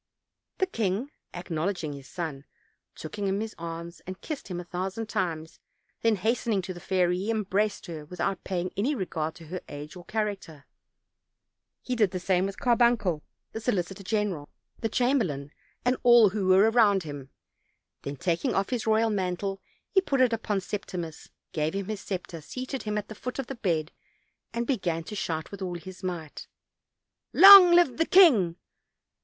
[0.57, 2.45] The king, acknowledging his son,
[2.95, 5.59] took him in his arms and kissed him a thousand times;
[6.01, 9.95] then hastening to the fairy, he embraced her without paying any regard to her age
[9.95, 10.65] or character;
[11.83, 15.51] he did the same with Carbuncle, the solicitor general, the chamberlain
[15.85, 17.29] and all who were around him;
[18.01, 19.61] then, taking off his royal mantle,
[19.91, 23.45] he put it tpon Septimus, gave him his scepter, seated him at the foot of
[23.45, 23.91] the bed,
[24.51, 26.47] and began to shout with all his might:
[27.33, 28.55] "Long live the king!"